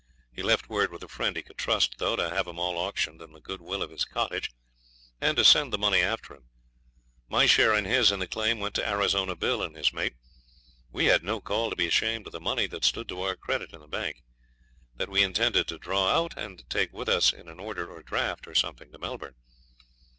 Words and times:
He 0.33 0.41
left 0.41 0.67
word 0.67 0.91
with 0.91 1.03
a 1.03 1.07
friend 1.07 1.35
he 1.35 1.43
could 1.43 1.59
trust, 1.59 1.99
though, 1.99 2.15
to 2.15 2.31
have 2.31 2.47
'em 2.47 2.57
all 2.57 2.79
auctioned 2.79 3.21
and 3.21 3.35
the 3.35 3.39
goodwill 3.39 3.83
of 3.83 3.91
his 3.91 4.03
cottage, 4.03 4.49
and 5.21 5.37
to 5.37 5.45
send 5.45 5.71
the 5.71 5.77
money 5.77 6.01
after 6.01 6.33
him. 6.33 6.49
My 7.29 7.45
share 7.45 7.73
and 7.75 7.85
his 7.85 8.11
in 8.11 8.17
the 8.19 8.25
claim 8.25 8.59
went 8.59 8.73
to 8.77 8.89
Arizona 8.89 9.35
Bill 9.35 9.61
and 9.61 9.75
his 9.75 9.93
mate. 9.93 10.15
We 10.91 11.05
had 11.05 11.23
no 11.23 11.39
call 11.39 11.69
to 11.69 11.75
be 11.75 11.85
ashamed 11.85 12.25
of 12.25 12.33
the 12.33 12.41
money 12.41 12.65
that 12.65 12.83
stood 12.83 13.07
to 13.09 13.21
our 13.21 13.35
credit 13.35 13.73
in 13.73 13.79
the 13.79 13.87
bank. 13.87 14.23
That 14.95 15.07
we 15.09 15.21
intended 15.21 15.67
to 15.67 15.77
draw 15.77 16.07
out, 16.09 16.35
and 16.35 16.67
take 16.67 16.91
with 16.91 17.07
us 17.07 17.31
in 17.31 17.47
an 17.47 17.59
order 17.59 17.85
or 17.87 17.99
a 17.99 18.03
draft, 18.03 18.47
or 18.47 18.55
something, 18.55 18.91
to 18.93 18.97
Melbourne. 18.97 19.35